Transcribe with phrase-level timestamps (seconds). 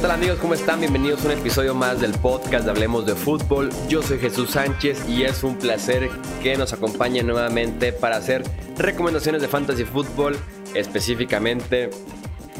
[0.00, 0.38] tal amigos?
[0.38, 0.80] ¿Cómo están?
[0.80, 3.68] Bienvenidos a un episodio más del podcast de Hablemos de Fútbol.
[3.86, 6.08] Yo soy Jesús Sánchez y es un placer
[6.42, 8.42] que nos acompañe nuevamente para hacer
[8.78, 10.38] recomendaciones de fantasy fútbol,
[10.74, 11.90] específicamente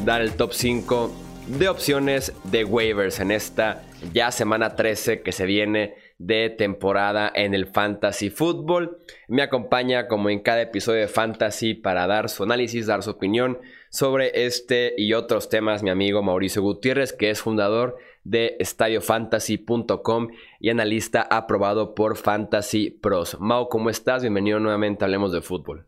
[0.05, 1.11] dar el top 5
[1.47, 7.55] de opciones de waivers en esta ya semana 13 que se viene de temporada en
[7.55, 8.99] el fantasy fútbol.
[9.27, 13.57] Me acompaña como en cada episodio de fantasy para dar su análisis, dar su opinión
[13.91, 20.69] sobre este y otros temas mi amigo Mauricio Gutiérrez, que es fundador de estadiofantasy.com y
[20.69, 23.37] analista aprobado por Fantasy Pros.
[23.39, 24.21] Mau, ¿cómo estás?
[24.21, 25.85] Bienvenido nuevamente Hablemos de Fútbol.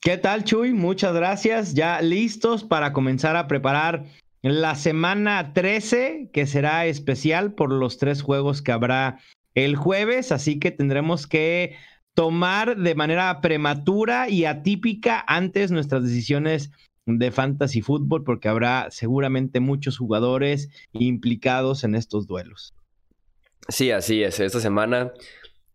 [0.00, 0.72] ¿Qué tal, Chuy?
[0.72, 1.74] Muchas gracias.
[1.74, 4.04] Ya listos para comenzar a preparar
[4.42, 9.20] la semana 13, que será especial por los tres juegos que habrá
[9.54, 11.76] el jueves, así que tendremos que
[12.14, 16.72] tomar de manera prematura y atípica antes nuestras decisiones
[17.06, 22.74] de fantasy fútbol porque habrá seguramente muchos jugadores implicados en estos duelos.
[23.68, 24.40] Sí, así es.
[24.40, 25.12] Esta semana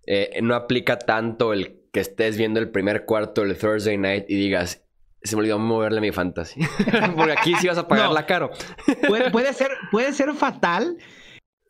[0.06, 4.36] eh, no aplica tanto el que estés viendo el primer cuarto del Thursday night y
[4.36, 4.84] digas,
[5.24, 6.62] se me olvidó moverle mi fantasy.
[7.16, 8.52] porque aquí sí vas a pagarla caro.
[9.32, 10.98] puede, ser, puede ser fatal.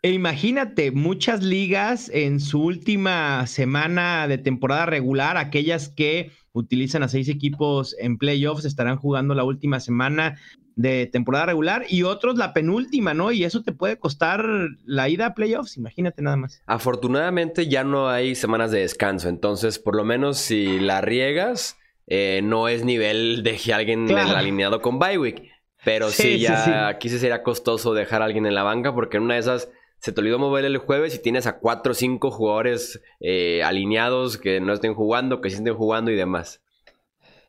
[0.01, 7.07] E imagínate, muchas ligas en su última semana de temporada regular, aquellas que utilizan a
[7.07, 10.37] seis equipos en playoffs, estarán jugando la última semana
[10.75, 13.31] de temporada regular y otros la penúltima, ¿no?
[13.31, 14.45] Y eso te puede costar
[14.85, 16.61] la ida a playoffs, imagínate nada más.
[16.67, 21.77] Afortunadamente ya no hay semanas de descanso, entonces por lo menos si la riegas,
[22.07, 25.51] eh, no es nivel de que alguien alineado con Bywick.
[25.85, 29.23] Pero sí, ya aquí sí sería costoso dejar a alguien en la banca porque en
[29.23, 32.31] una de esas se te olvidó mover el jueves y tienes a cuatro o cinco
[32.31, 36.61] jugadores eh, alineados que no estén jugando, que sí estén jugando y demás.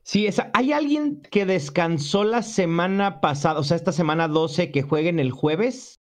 [0.02, 5.20] Sí, ¿hay alguien que descansó la semana pasada, o sea, esta semana 12 que jueguen
[5.20, 6.00] el jueves?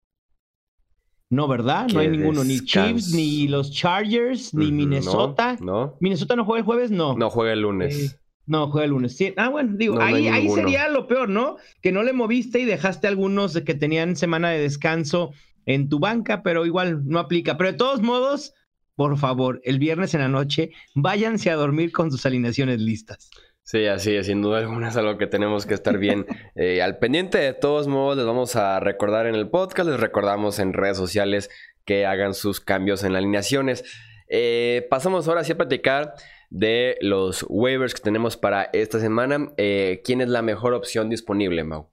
[1.30, 1.88] No, ¿verdad?
[1.94, 5.58] No hay ninguno, ni Chiefs, ni los Chargers, ni Minnesota.
[5.62, 6.90] No, ¿Minnesota no juega el jueves?
[6.90, 7.16] No.
[7.16, 8.14] No, juega el lunes.
[8.14, 9.16] Eh, no, juega el lunes.
[9.16, 9.32] Sí.
[9.38, 11.58] Ah, bueno, digo, ahí, ahí sería lo peor, ¿no?
[11.84, 15.34] Que no le moviste y dejaste algunos que tenían semana de descanso
[15.70, 17.56] en tu banca, pero igual no aplica.
[17.56, 18.56] Pero de todos modos,
[18.96, 23.30] por favor, el viernes en la noche, váyanse a dormir con sus alineaciones listas.
[23.62, 26.26] Sí, así es, sin duda alguna es algo que tenemos que estar bien
[26.56, 27.38] eh, al pendiente.
[27.38, 31.52] De todos modos, les vamos a recordar en el podcast, les recordamos en redes sociales
[31.86, 33.84] que hagan sus cambios en alineaciones.
[34.28, 36.16] Eh, pasamos ahora sí a platicar
[36.50, 39.52] de los waivers que tenemos para esta semana.
[39.58, 41.92] Eh, ¿Quién es la mejor opción disponible, Mau?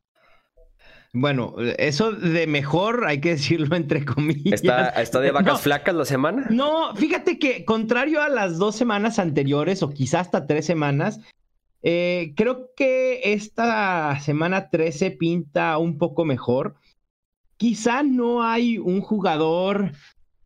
[1.12, 4.62] Bueno, eso de mejor hay que decirlo entre comillas.
[4.62, 6.46] ¿Está, de vacas flacas la semana?
[6.50, 11.20] No, fíjate que contrario a las dos semanas anteriores o quizás hasta tres semanas,
[11.82, 16.74] eh, creo que esta semana 13 pinta un poco mejor.
[17.56, 19.92] Quizá no hay un jugador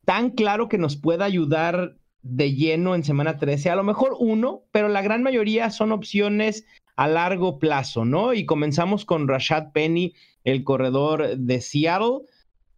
[0.04, 3.70] tan claro que nos pueda ayudar de lleno en semana 13.
[3.70, 6.66] A lo mejor uno, pero la gran mayoría son opciones
[6.97, 8.34] a largo plazo, ¿no?
[8.34, 10.15] Y comenzamos con Rashad Penny
[10.45, 12.21] el corredor de Seattle,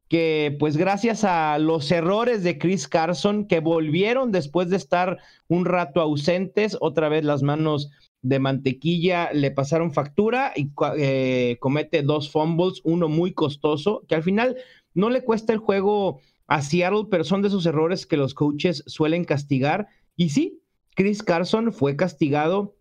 [0.09, 5.19] que pues gracias a los errores de Chris Carson, que volvieron después de estar
[5.49, 7.91] un rato ausentes, otra vez las manos
[8.21, 14.23] de mantequilla le pasaron factura y eh, comete dos fumbles, uno muy costoso, que al
[14.23, 14.57] final
[14.95, 18.85] no le cuesta el juego a Seattle, pero son de esos errores que los coaches
[18.87, 19.89] suelen castigar.
[20.17, 20.61] Y sí,
[20.95, 22.77] Chris Carson fue castigado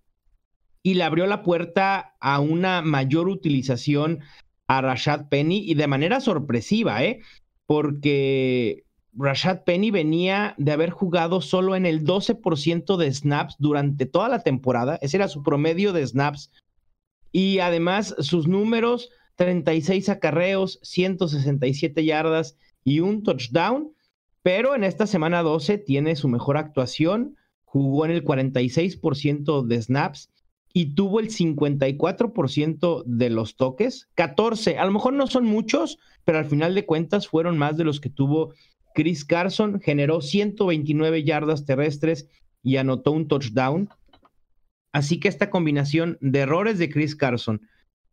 [0.84, 4.20] y le abrió la puerta a una mayor utilización
[4.72, 7.20] a Rashad Penny y de manera sorpresiva, ¿eh?
[7.66, 14.30] Porque Rashad Penny venía de haber jugado solo en el 12% de snaps durante toda
[14.30, 14.98] la temporada.
[15.02, 16.54] Ese era su promedio de snaps.
[17.34, 23.92] Y además sus números, 36 acarreos, 167 yardas y un touchdown.
[24.42, 27.36] Pero en esta semana 12 tiene su mejor actuación.
[27.66, 30.30] Jugó en el 46% de snaps
[30.74, 36.38] y tuvo el 54% de los toques, 14, a lo mejor no son muchos, pero
[36.38, 38.54] al final de cuentas fueron más de los que tuvo
[38.94, 42.28] Chris Carson, generó 129 yardas terrestres
[42.64, 43.90] y anotó un touchdown.
[44.94, 47.62] Así que esta combinación de errores de Chris Carson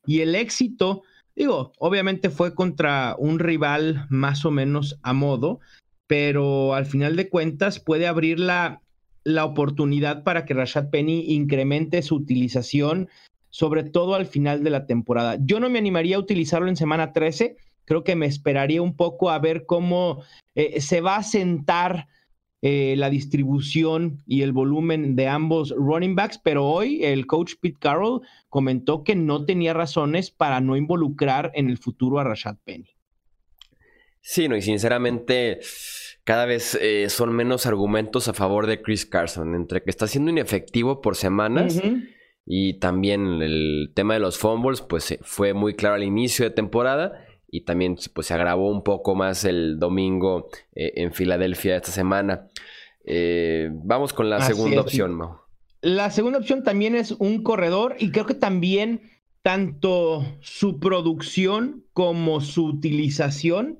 [0.06, 1.02] y el éxito,
[1.36, 5.60] digo, obviamente fue contra un rival más o menos a modo,
[6.06, 8.80] pero al final de cuentas puede abrir la
[9.28, 13.08] la oportunidad para que Rashad Penny incremente su utilización,
[13.50, 15.36] sobre todo al final de la temporada.
[15.40, 19.30] Yo no me animaría a utilizarlo en semana 13, creo que me esperaría un poco
[19.30, 20.22] a ver cómo
[20.54, 22.08] eh, se va a sentar
[22.60, 27.78] eh, la distribución y el volumen de ambos running backs, pero hoy el coach Pete
[27.78, 32.88] Carroll comentó que no tenía razones para no involucrar en el futuro a Rashad Penny.
[34.20, 35.60] Sí, no, y sinceramente
[36.28, 40.30] cada vez eh, son menos argumentos a favor de Chris Carson, entre que está siendo
[40.30, 41.80] inefectivo por semanas
[42.44, 46.50] y también el tema de los fumbles, pues eh, fue muy claro al inicio de
[46.50, 51.92] temporada y también pues, se agravó un poco más el domingo eh, en Filadelfia esta
[51.92, 52.48] semana.
[53.84, 55.38] vamos con la segunda opción, Mau.
[55.80, 59.00] La segunda opción también es un corredor y creo que también
[59.40, 63.78] tanto su producción como su utilización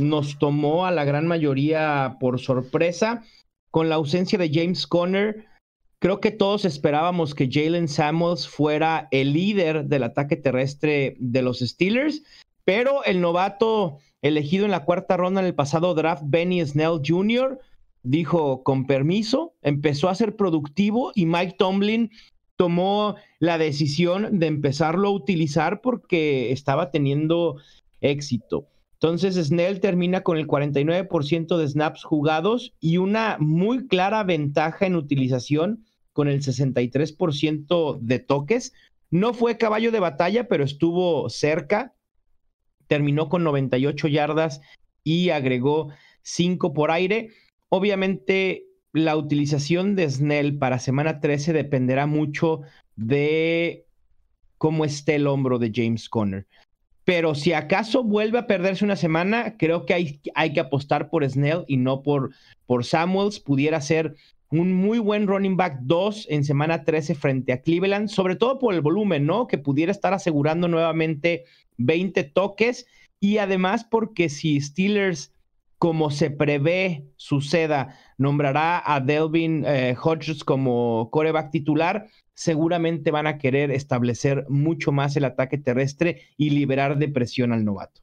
[0.00, 3.24] nos tomó a la gran mayoría por sorpresa.
[3.70, 5.46] Con la ausencia de James Conner,
[6.00, 11.60] creo que todos esperábamos que Jalen Samuels fuera el líder del ataque terrestre de los
[11.60, 12.22] Steelers,
[12.64, 17.60] pero el novato elegido en la cuarta ronda en el pasado draft, Benny Snell Jr.,
[18.02, 22.10] dijo con permiso, empezó a ser productivo y Mike Tomlin
[22.56, 27.56] tomó la decisión de empezarlo a utilizar porque estaba teniendo
[28.00, 28.66] éxito.
[29.02, 34.94] Entonces Snell termina con el 49% de snaps jugados y una muy clara ventaja en
[34.94, 38.74] utilización con el 63% de toques.
[39.10, 41.94] No fue caballo de batalla, pero estuvo cerca.
[42.88, 44.60] Terminó con 98 yardas
[45.02, 45.88] y agregó
[46.20, 47.30] 5 por aire.
[47.70, 52.60] Obviamente la utilización de Snell para semana 13 dependerá mucho
[52.96, 53.86] de
[54.58, 56.46] cómo esté el hombro de James Conner.
[57.10, 61.28] Pero si acaso vuelve a perderse una semana, creo que hay, hay que apostar por
[61.28, 62.30] Snell y no por,
[62.66, 63.40] por Samuels.
[63.40, 64.14] Pudiera ser
[64.48, 68.74] un muy buen running back 2 en semana 13 frente a Cleveland, sobre todo por
[68.74, 69.48] el volumen, ¿no?
[69.48, 71.46] Que pudiera estar asegurando nuevamente
[71.78, 72.86] 20 toques
[73.18, 75.32] y además porque si Steelers,
[75.78, 83.38] como se prevé suceda, nombrará a Delvin eh, Hodges como coreback titular, seguramente van a
[83.38, 88.02] querer establecer mucho más el ataque terrestre y liberar de presión al novato.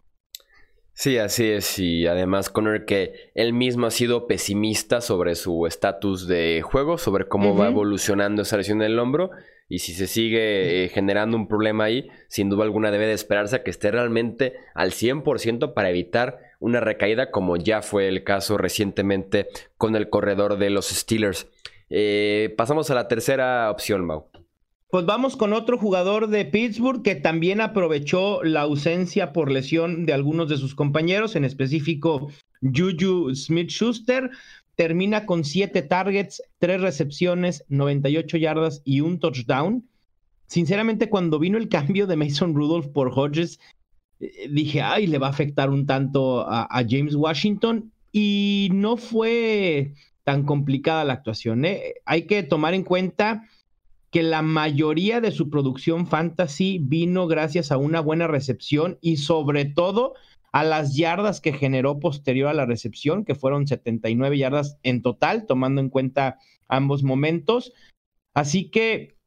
[0.93, 1.77] Sí, así es.
[1.77, 7.27] Y además Connor que él mismo ha sido pesimista sobre su estatus de juego, sobre
[7.27, 9.29] cómo va evolucionando esa lesión del hombro.
[9.69, 13.57] Y si se sigue eh, generando un problema ahí, sin duda alguna debe de esperarse
[13.57, 18.57] a que esté realmente al 100% para evitar una recaída como ya fue el caso
[18.57, 19.47] recientemente
[19.77, 21.47] con el corredor de los Steelers.
[21.89, 24.27] Eh, pasamos a la tercera opción, Mau.
[24.89, 30.13] Pues vamos con otro jugador de Pittsburgh que también aprovechó la ausencia por lesión de
[30.13, 32.31] algunos de sus compañeros, en específico
[32.61, 34.31] Juju Smith Schuster.
[34.77, 39.89] Termina con siete targets, tres recepciones, 98 yardas y un touchdown.
[40.45, 43.59] Sinceramente, cuando vino el cambio de Mason Rudolph por Hodges,
[44.19, 47.91] eh, dije, ay, le va a afectar un tanto a, a James Washington.
[48.12, 49.94] Y no fue
[50.24, 51.65] tan complicada la actuación.
[51.65, 51.95] ¿eh?
[52.06, 53.47] Hay que tomar en cuenta
[54.12, 59.65] que la mayoría de su producción fantasy vino gracias a una buena recepción y sobre
[59.65, 60.13] todo
[60.57, 65.45] a las yardas que generó posterior a la recepción, que fueron 79 yardas en total,
[65.45, 67.74] tomando en cuenta ambos momentos.
[68.33, 69.19] Así que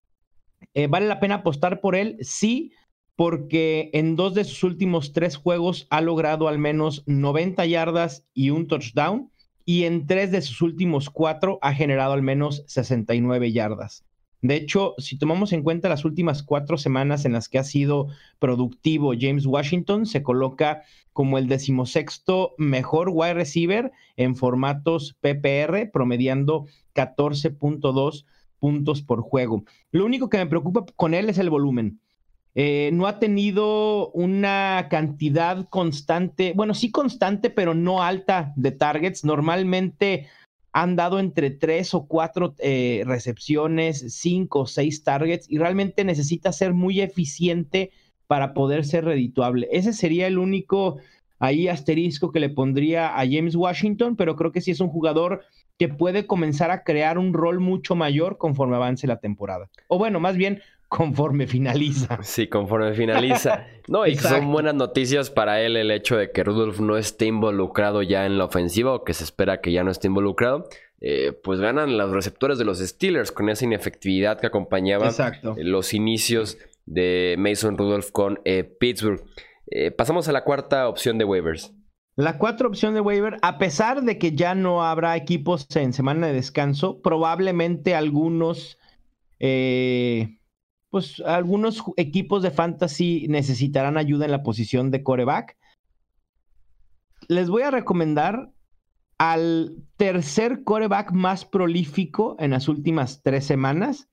[0.74, 2.72] eh, vale la pena apostar por él, sí,
[3.14, 8.50] porque en dos de sus últimos tres juegos ha logrado al menos 90 yardas y
[8.50, 9.30] un touchdown
[9.64, 14.04] y en tres de sus últimos cuatro ha generado al menos 69 yardas.
[14.42, 18.08] De hecho, si tomamos en cuenta las últimas cuatro semanas en las que ha sido
[18.38, 20.82] productivo James Washington, se coloca
[21.12, 28.24] como el decimosexto mejor wide receiver en formatos PPR, promediando 14.2
[28.58, 29.64] puntos por juego.
[29.90, 32.00] Lo único que me preocupa con él es el volumen.
[32.54, 39.24] Eh, no ha tenido una cantidad constante, bueno, sí constante, pero no alta de targets.
[39.24, 40.26] Normalmente
[40.72, 46.52] han dado entre tres o cuatro eh, recepciones, cinco o seis targets, y realmente necesita
[46.52, 47.90] ser muy eficiente
[48.26, 49.68] para poder ser redituable.
[49.72, 50.98] Ese sería el único
[51.40, 55.42] ahí asterisco que le pondría a James Washington, pero creo que sí es un jugador
[55.78, 59.70] que puede comenzar a crear un rol mucho mayor conforme avance la temporada.
[59.88, 60.60] O bueno, más bien
[60.90, 62.18] conforme finaliza.
[62.22, 63.66] Sí, conforme finaliza.
[63.88, 68.02] No, y son buenas noticias para él el hecho de que Rudolph no esté involucrado
[68.02, 70.68] ya en la ofensiva o que se espera que ya no esté involucrado.
[71.00, 75.10] Eh, pues ganan los receptores de los Steelers con esa inefectividad que acompañaba
[75.56, 79.22] los inicios de Mason Rudolph con eh, Pittsburgh.
[79.70, 81.72] Eh, pasamos a la cuarta opción de waivers.
[82.16, 86.26] La cuarta opción de waiver, a pesar de que ya no habrá equipos en semana
[86.26, 88.76] de descanso, probablemente algunos
[90.90, 95.56] pues algunos equipos de fantasy necesitarán ayuda en la posición de coreback.
[97.28, 98.52] Les voy a recomendar
[99.18, 104.08] al tercer coreback más prolífico en las últimas tres semanas.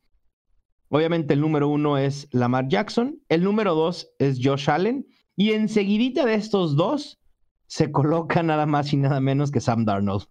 [0.89, 6.25] Obviamente el número uno es Lamar Jackson, el número dos es Josh Allen y enseguidita
[6.25, 7.19] de estos dos
[7.67, 10.27] se coloca nada más y nada menos que Sam Darnold.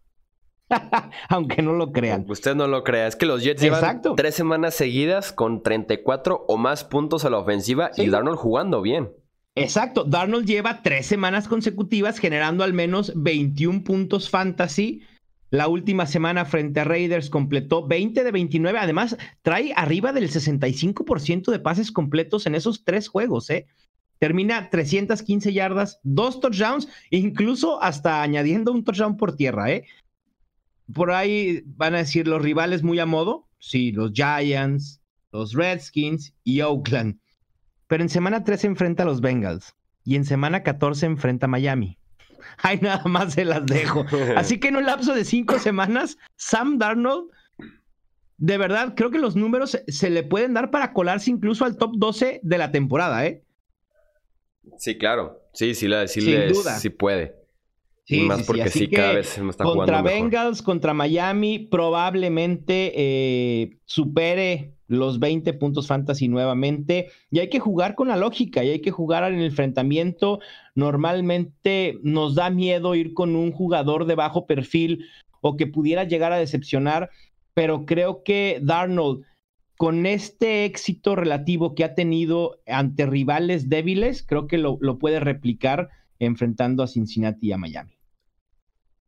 [1.28, 2.25] Aunque no lo crean.
[2.28, 3.06] Usted no lo crea.
[3.06, 7.38] Es que los Jets llevan tres semanas seguidas con 34 o más puntos a la
[7.38, 9.11] ofensiva y Darnold jugando bien.
[9.54, 10.04] Exacto.
[10.04, 15.02] Darnold lleva tres semanas consecutivas generando al menos 21 puntos fantasy.
[15.50, 18.78] La última semana frente a Raiders completó 20 de 29.
[18.78, 23.49] Además, trae arriba del 65% de pases completos en esos tres juegos.
[23.50, 23.66] ¿eh?
[24.18, 29.70] Termina 315 yardas, dos touchdowns, incluso hasta añadiendo un touchdown por tierra.
[29.70, 29.85] ¿eh?
[30.93, 33.49] Por ahí van a decir los rivales muy a modo.
[33.59, 35.00] Sí, los Giants,
[35.33, 37.19] los Redskins y Oakland.
[37.88, 39.75] Pero en semana 3 se enfrenta a los Bengals
[40.05, 41.99] y en semana 14 enfrenta a Miami.
[42.59, 44.05] Ay, nada más se las dejo.
[44.37, 47.31] Así que en un lapso de cinco semanas, Sam Darnold,
[48.38, 51.93] de verdad, creo que los números se le pueden dar para colarse incluso al top
[51.97, 53.43] 12 de la temporada, ¿eh?
[54.78, 55.40] Sí, claro.
[55.55, 56.78] Sí, sí, la, sí, Sin duda.
[56.78, 57.35] sí puede.
[58.06, 65.18] Sí, más porque sí, cada vez está contra Bengals, contra Miami, probablemente eh, supere los
[65.18, 67.08] 20 puntos fantasy nuevamente.
[67.32, 70.38] Y hay que jugar con la lógica y hay que jugar en el enfrentamiento.
[70.76, 75.06] Normalmente nos da miedo ir con un jugador de bajo perfil
[75.40, 77.10] o que pudiera llegar a decepcionar,
[77.54, 79.25] pero creo que Darnold,
[79.76, 85.18] con este éxito relativo que ha tenido ante rivales débiles, creo que lo, lo puede
[85.18, 87.96] replicar enfrentando a Cincinnati y a Miami.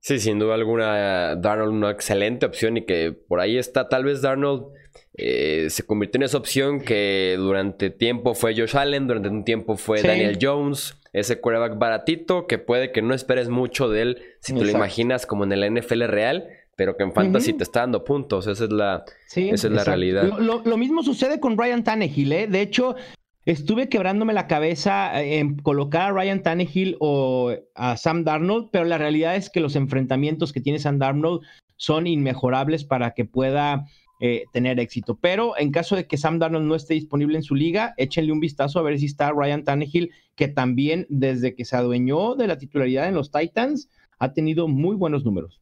[0.01, 3.89] Sí, sin duda alguna, Darnold una excelente opción y que por ahí está.
[3.89, 4.67] Tal vez Darnold
[5.15, 9.77] eh, se convirtió en esa opción que durante tiempo fue Josh Allen, durante un tiempo
[9.77, 14.55] fue Daniel Jones, ese quarterback baratito que puede que no esperes mucho de él si
[14.55, 18.05] te lo imaginas como en el NFL real, pero que en fantasy te está dando
[18.05, 18.47] puntos.
[18.47, 20.23] Esa es la, esa es la realidad.
[20.39, 22.33] Lo, lo, mismo sucede con Ryan Tannehill.
[22.33, 22.47] ¿eh?
[22.47, 22.95] De hecho,
[23.49, 28.85] Estuve quebrándome la cabeza eh, en colocar a Ryan Tannehill o a Sam Darnold, pero
[28.85, 31.41] la realidad es que los enfrentamientos que tiene Sam Darnold
[31.79, 33.87] son inmejorables para que pueda
[34.21, 35.17] eh, tener éxito.
[35.19, 38.41] Pero en caso de que Sam Darnold no esté disponible en su liga, échenle un
[38.41, 42.59] vistazo a ver si está Ryan Tannehill, que también desde que se adueñó de la
[42.59, 43.89] titularidad en los Titans
[44.19, 45.59] ha tenido muy buenos números.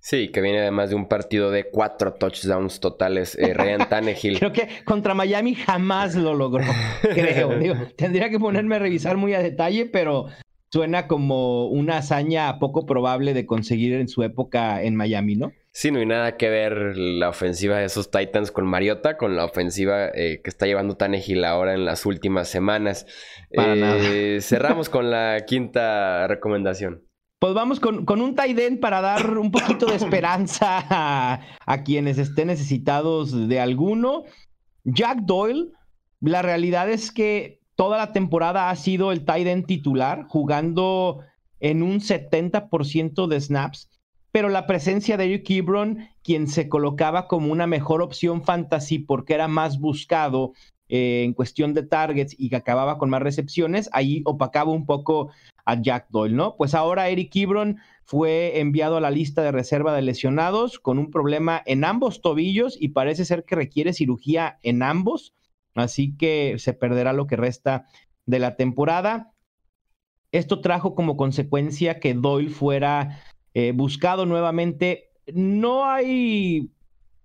[0.00, 3.36] Sí, que viene además de un partido de cuatro touchdowns totales.
[3.38, 4.38] Eh, Ryan Tannehill.
[4.38, 6.64] creo que contra Miami jamás lo logró,
[7.02, 7.50] creo.
[7.96, 10.26] tendría que ponerme a revisar muy a detalle, pero
[10.70, 15.52] suena como una hazaña poco probable de conseguir en su época en Miami, ¿no?
[15.72, 19.44] Sí, no hay nada que ver la ofensiva de esos Titans con Mariota, con la
[19.44, 23.06] ofensiva eh, que está llevando Tannehill ahora en las últimas semanas.
[23.50, 27.04] Eh, cerramos con la quinta recomendación.
[27.40, 30.84] Pues vamos con, un tight end para dar un poquito de esperanza
[31.64, 34.24] a, quienes estén necesitados de alguno.
[34.84, 35.72] Jack Doyle,
[36.20, 41.20] la realidad es que toda la temporada ha sido el end titular, jugando
[41.60, 43.88] en un 70% de snaps,
[44.32, 49.32] pero la presencia de Eric Ebron, quien se colocaba como una mejor opción fantasy porque
[49.32, 50.52] era más buscado
[50.92, 55.30] eh, en cuestión de targets y que acababa con más recepciones, ahí opacaba un poco
[55.64, 56.56] a Jack Doyle, ¿no?
[56.56, 61.12] Pues ahora Eric Ebron fue enviado a la lista de reserva de lesionados con un
[61.12, 65.32] problema en ambos tobillos y parece ser que requiere cirugía en ambos,
[65.76, 67.86] así que se perderá lo que resta
[68.26, 69.32] de la temporada.
[70.32, 73.20] Esto trajo como consecuencia que Doyle fuera
[73.54, 75.10] eh, buscado nuevamente.
[75.32, 76.72] No hay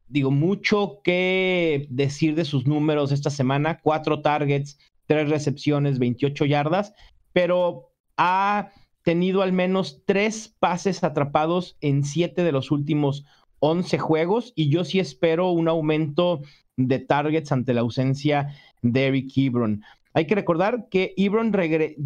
[0.08, 3.80] digo, mucho que decir de sus números esta semana.
[3.82, 6.94] Cuatro targets, tres recepciones, 28 yardas,
[7.34, 8.72] pero ha
[9.04, 13.26] tenido al menos tres pases atrapados en siete de los últimos
[13.60, 16.42] 11 juegos y yo sí espero un aumento
[16.78, 18.50] de targets ante la ausencia
[18.82, 19.84] de Eric Ebron.
[20.14, 21.52] Hay que recordar que Ebron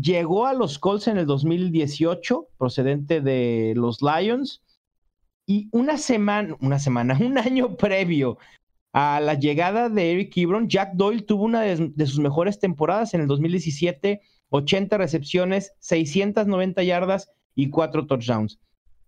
[0.01, 4.63] llegó a los Colts en el 2018, procedente de los Lions,
[5.50, 8.38] y una semana, una semana, un año previo
[8.94, 13.22] a la llegada de Eric Ebron, Jack Doyle tuvo una de, sus mejores temporadas en
[13.22, 18.60] el 2017, 80 recepciones, 690 yardas y 4 touchdowns.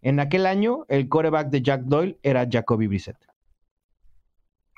[0.02, 3.18] En aquel año, el coreback de Jack Doyle era Jacoby Brissett.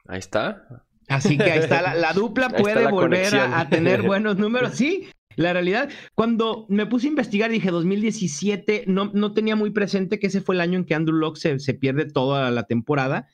[0.05, 0.83] Ahí está.
[1.07, 4.75] Así que ahí está, la, dupla puede volver a, a, tener buenos números.
[4.75, 10.19] Sí, la realidad, cuando me puse a investigar, dije 2017, no, no tenía muy presente
[10.19, 13.27] que ese fue el año en que Andrew Locke se, pierde toda la temporada.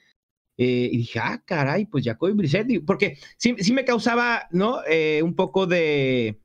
[0.58, 4.80] Eh, y dije, ah, caray, pues Jacoby Brissett, porque sí, sí me causaba, ¿no?
[4.90, 6.42] Eh, un poco de,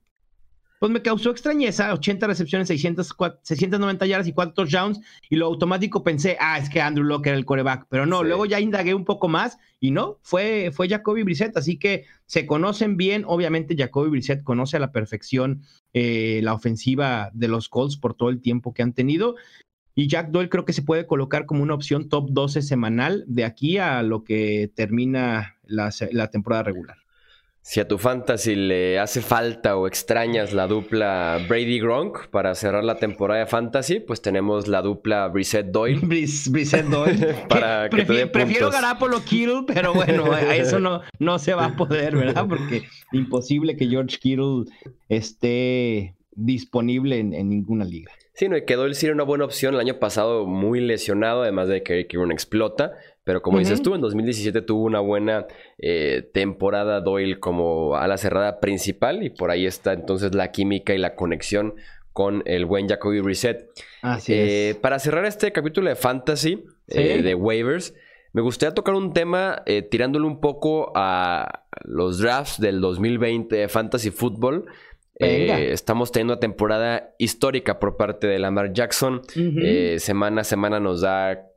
[0.84, 5.00] pues me causó extrañeza, 80 recepciones, 600, 690 yardas y 4 touchdowns,
[5.30, 8.44] y lo automático pensé, ah, es que Andrew Locke era el coreback, pero no, luego
[8.44, 12.98] ya indagué un poco más y no, fue, fue Jacoby Brissett, así que se conocen
[12.98, 15.62] bien, obviamente Jacoby Brissett conoce a la perfección
[15.94, 19.36] eh, la ofensiva de los Colts por todo el tiempo que han tenido,
[19.94, 23.46] y Jack Doyle creo que se puede colocar como una opción top 12 semanal de
[23.46, 25.90] aquí a lo que termina la,
[26.30, 26.98] temporada regular.
[27.66, 32.84] Si a tu fantasy le hace falta o extrañas la dupla Brady Gronk para cerrar
[32.84, 36.00] la temporada de fantasy, pues tenemos la dupla Brissett Doyle.
[36.02, 37.34] Brissett Doyle.
[37.48, 41.74] para que, te Prefiero Garapolo Kittle, pero bueno, a eso no, no se va a
[41.74, 42.44] poder, ¿verdad?
[42.46, 44.66] Porque imposible que George Kittle
[45.08, 48.12] esté disponible en ninguna liga.
[48.34, 51.68] Sí, no, y quedó el Doyle una buena opción el año pasado, muy lesionado, además
[51.68, 52.94] de que Eric explota.
[53.24, 55.46] Pero como dices tú, en 2017 tuvo una buena
[55.78, 60.98] eh, temporada Doyle como ala cerrada principal y por ahí está entonces la química y
[60.98, 61.74] la conexión
[62.12, 63.66] con el buen Jacoby Reset.
[64.02, 64.76] Así eh, es.
[64.76, 67.94] Para cerrar este capítulo de Fantasy, eh, de waivers,
[68.34, 74.10] me gustaría tocar un tema tirándole un poco a los drafts del 2020 de Fantasy
[74.10, 74.66] Football.
[75.20, 79.22] Eh, estamos teniendo una temporada histórica por parte de Lamar Jackson.
[79.36, 81.50] Eh, semana a semana nos da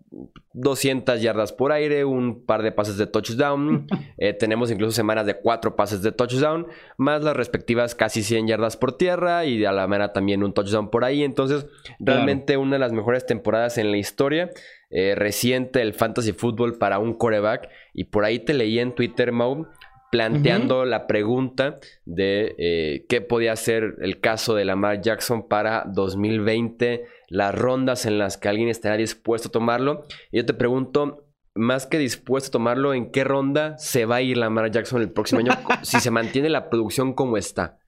[0.54, 3.88] 200 yardas por aire, un par de pases de touchdown.
[4.20, 6.66] Eh, tenemos incluso semanas de cuatro pases de touchdown,
[6.98, 10.90] más las respectivas casi 100 yardas por tierra y a la manera también un touchdown
[10.90, 11.24] por ahí.
[11.24, 11.68] Entonces,
[12.00, 14.50] realmente una de las mejores temporadas en la historia
[14.90, 17.70] reciente del fantasy fútbol para un coreback.
[17.94, 19.68] Y por ahí te leí en Twitter, Mau,
[20.12, 27.06] planteando la pregunta de eh, qué podía ser el caso de Lamar Jackson para 2020,
[27.30, 30.06] las rondas en las que alguien estará dispuesto a tomarlo.
[30.32, 34.22] Y yo te pregunto, más que dispuesto a tomarlo, ¿en qué ronda se va a
[34.22, 35.52] ir Lamar Jackson el próximo año
[35.84, 37.80] si se mantiene la producción como está?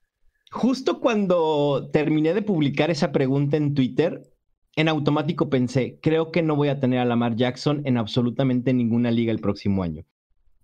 [0.51, 4.23] Justo cuando terminé de publicar esa pregunta en Twitter,
[4.75, 9.11] en automático pensé, creo que no voy a tener a Lamar Jackson en absolutamente ninguna
[9.11, 10.05] liga el próximo año.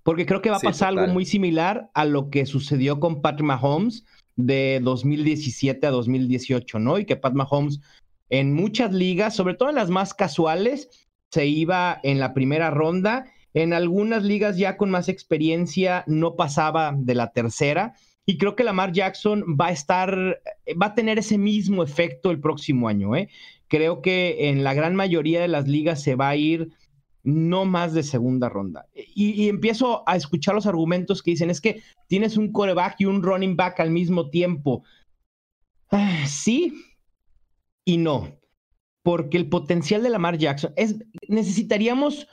[0.05, 3.41] Porque creo que va a pasar algo muy similar a lo que sucedió con Pat
[3.41, 7.00] Mahomes de 2017 a 2018, ¿no?
[7.00, 7.81] Y que Pat Mahomes
[8.29, 13.25] en muchas ligas, sobre todo en las más casuales, se iba en la primera ronda.
[13.55, 17.96] En algunas ligas ya con más experiencia no pasaba de la tercera.
[18.27, 20.39] Y creo que Lamar Jackson va a estar,
[20.79, 23.15] va a tener ese mismo efecto el próximo año.
[23.15, 23.29] ¿eh?
[23.70, 26.70] Creo que en la gran mayoría de las ligas se va a ir
[27.25, 28.88] no más de segunda ronda.
[28.94, 33.22] Y, empiezo a escuchar los argumentos que dicen, es que tienes un coreback y un
[33.22, 34.83] running back al mismo tiempo.
[35.92, 36.74] Ah, sí
[37.85, 38.35] y no,
[39.03, 40.96] porque el potencial de Lamar Jackson es,
[41.27, 42.27] necesitaríamos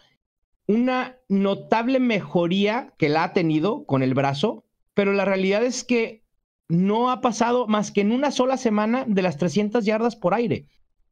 [0.66, 6.24] una notable mejoría que la ha tenido con el brazo, pero la realidad es que
[6.68, 10.66] no ha pasado más que en una sola semana de las 300 yardas por aire.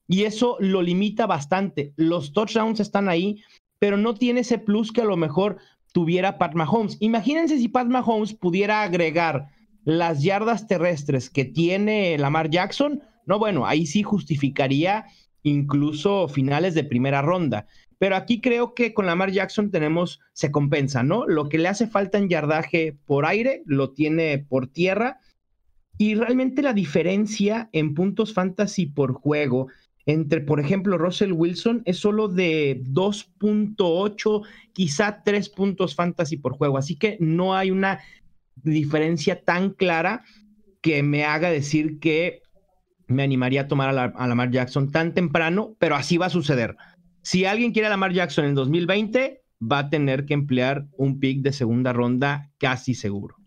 [0.09, 1.93] Y eso lo limita bastante.
[1.97, 3.43] Los touchdowns están ahí,
[3.81, 5.57] pero no tiene ese plus que a lo mejor
[5.93, 6.97] tuviera Pat Mahomes.
[7.01, 9.49] Imagínense si Pat Mahomes pudiera agregar
[9.85, 15.07] las yardas terrestres que tiene Lamar Jackson, no, bueno, ahí sí justificaría
[15.43, 17.67] incluso finales de primera ronda.
[17.99, 21.27] Pero aquí creo que con Lamar Jackson tenemos, se compensa, ¿no?
[21.27, 25.21] Lo que le hace falta en yardaje por aire, lo tiene por tierra.
[25.99, 29.69] Y realmente la diferencia en puntos fantasy por juego
[30.11, 34.43] entre, por ejemplo, Russell Wilson es solo de 2.8,
[34.73, 36.79] quizá 3 puntos fantasy por juego.
[36.79, 38.01] Así que no hay una
[38.57, 40.25] diferencia tan clara
[40.81, 42.43] que me haga decir que
[43.07, 46.77] me animaría a tomar a, Lamar Jackson tan temprano, pero así va a suceder.
[47.23, 51.43] Si alguien quiere a Lamar Jackson en 2020, va a tener que emplear un pick
[51.43, 53.40] de segunda ronda casi seguro.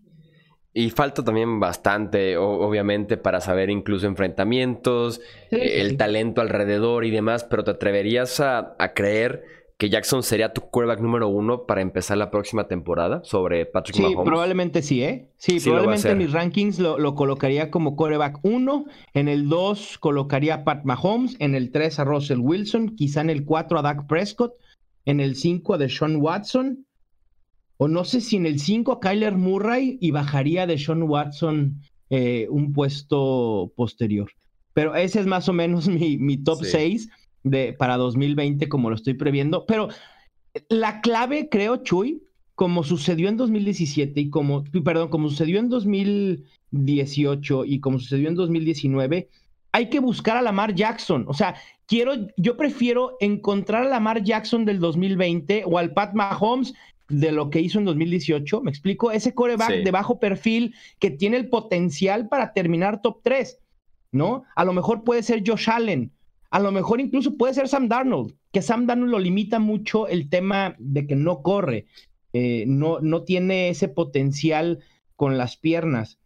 [0.76, 7.64] Y falta también bastante, obviamente, para saber incluso enfrentamientos, el talento alrededor y demás, pero
[7.64, 9.44] ¿te atreverías a, creer
[9.78, 14.18] que Jackson sería tu quarterback número uno para empezar la próxima temporada sobre Patrick Mahomes?
[14.18, 15.28] Sí, probablemente sí, ¿eh?
[15.38, 20.64] Sí, probablemente en mis rankings lo, colocaría como quarterback uno, en el dos colocaría a
[20.64, 24.54] Pat Mahomes, en el tres a Russell Wilson, quizá en el cuatro a Dak Prescott,
[25.06, 26.88] en el cinco a Deshaun Watson,
[27.84, 31.82] o no sé si en el 5 a Kyler Murray y bajaría de Sean Watson
[32.10, 34.32] eh, un puesto posterior.
[34.74, 37.10] Pero ese es más o menos mi, top 6
[37.44, 39.66] de, para 2020, como lo estoy previendo.
[39.66, 39.90] Pero
[40.70, 42.24] la clave, creo, Chuy,
[42.56, 48.36] como sucedió en 2017 y como, perdón, como sucedió en 2018 y como sucedió en
[48.36, 49.28] 2019,
[49.74, 51.26] hay que buscar a Lamar Jackson.
[51.28, 56.74] O sea, quiero, yo prefiero encontrar a Lamar Jackson del 2020 o al Pat Mahomes
[57.10, 58.62] de lo que hizo en 2018.
[58.62, 59.12] ¿Me explico?
[59.12, 63.60] Ese coreback de bajo perfil que tiene el potencial para terminar top 3.
[64.14, 64.46] ¿no?
[64.56, 66.14] A lo mejor puede ser Josh Allen,
[66.52, 70.30] a lo mejor incluso puede ser Sam Darnold, que Sam Darnold lo limita mucho el
[70.30, 71.88] tema de que no corre,
[72.32, 74.80] eh, no, no tiene ese potencial
[75.16, 76.20] con las piernas.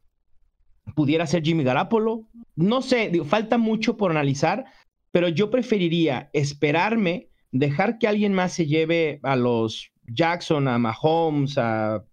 [0.95, 4.65] Pudiera ser Jimmy Garapolo, no sé, falta mucho por analizar,
[5.11, 11.57] pero yo preferiría esperarme, dejar que alguien más se lleve a los Jackson, a Mahomes,
[11.57, 12.03] a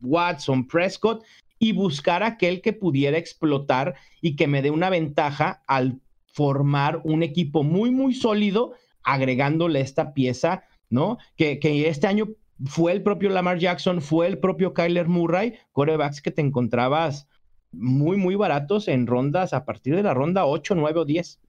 [0.00, 1.24] Watson, Prescott
[1.58, 7.22] y buscar aquel que pudiera explotar y que me dé una ventaja al formar un
[7.22, 11.16] equipo muy, muy sólido, agregándole esta pieza, ¿no?
[11.36, 12.28] Que, que este año
[12.64, 17.26] fue el propio Lamar Jackson, fue el propio Kyler Murray, corebacks que te encontrabas
[17.72, 21.40] muy, muy baratos en rondas a partir de la ronda 8, 9 o 10.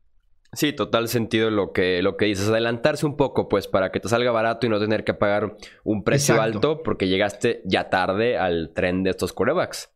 [0.58, 2.50] Sí, total sentido lo que, lo que dices.
[2.50, 6.04] Adelantarse un poco, pues, para que te salga barato y no tener que pagar un
[6.04, 9.92] precio alto porque llegaste ya tarde al tren de estos corebacks.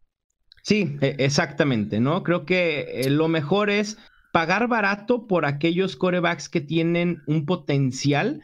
[0.61, 2.21] Sí, e, exactamente, ¿no?
[2.21, 3.97] Creo que eh, lo mejor es
[4.31, 8.43] pagar barato por aquellos corebacks que tienen un potencial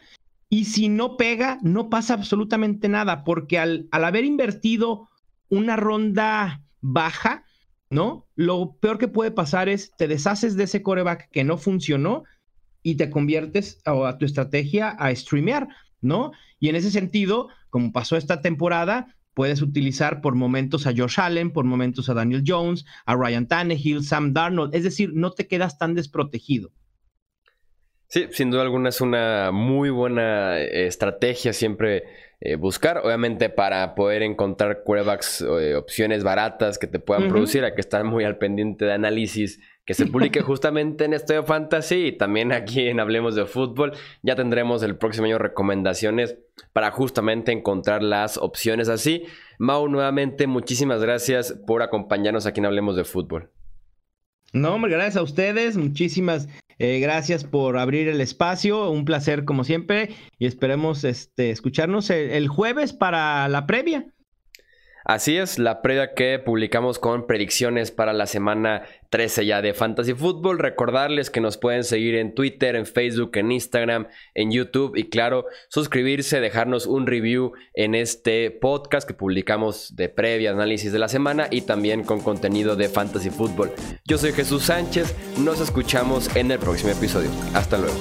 [0.49, 5.07] y si no pega, no pasa absolutamente nada, porque al, al haber invertido
[5.49, 7.43] una ronda baja,
[7.89, 8.27] ¿no?
[8.35, 12.23] Lo peor que puede pasar es te deshaces de ese coreback que no funcionó
[12.83, 15.67] y te conviertes a, tu estrategia a streamear,
[16.01, 16.31] ¿no?
[16.59, 21.51] Y en ese sentido, como pasó esta temporada, puedes utilizar por momentos a Josh Allen,
[21.51, 25.77] por momentos a Daniel Jones, a Ryan Tannehill, Sam Darnold, es decir, no te quedas
[25.77, 26.71] tan desprotegido.
[28.09, 32.03] Sí, sin duda alguna es una muy buena eh, estrategia siempre
[32.39, 37.73] eh, buscar, obviamente para poder encontrar quarterbacks, eh, opciones baratas que te puedan producir, hay
[37.73, 42.11] que estar muy al pendiente de análisis que se publique justamente en Estudio Fantasy y
[42.11, 43.93] también aquí en Hablemos de Fútbol.
[44.21, 46.37] Ya tendremos el próximo año recomendaciones
[46.73, 49.23] para justamente encontrar las opciones así.
[49.57, 53.49] Mau, nuevamente, muchísimas gracias por acompañarnos aquí en Hablemos de Fútbol.
[54.53, 55.75] No, hombre, gracias a ustedes.
[55.75, 56.47] Muchísimas
[56.79, 62.47] eh, gracias por abrir el espacio, un placer como siempre y esperemos este, escucharnos el,
[62.47, 64.07] jueves para la previa.
[65.07, 70.13] Así es, la previa que publicamos con predicciones para la semana 13 ya de Fantasy
[70.13, 70.59] Football.
[70.59, 75.45] Recordarles que nos pueden seguir en Twitter, en Facebook, en Instagram, en YouTube y claro,
[75.69, 81.47] suscribirse, dejarnos un review en este podcast que publicamos de previa análisis de la semana
[81.51, 83.71] y también con contenido de Fantasy Football.
[84.03, 87.29] Yo soy Jesús Sánchez, nos escuchamos en el próximo episodio.
[87.53, 87.95] Hasta luego.